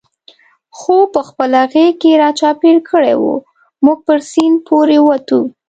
[0.77, 3.25] خوپ په خپله غېږ کې را چاپېر کړی و،
[3.85, 5.41] موږ پر سیند پورې وتو.